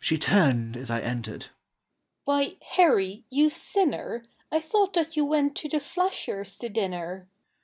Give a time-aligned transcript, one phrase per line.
[0.00, 1.50] She turned as I entered,
[2.24, 7.28] "Why, Harry, you sinner, I thought that you went to the Flashers' to dinner!"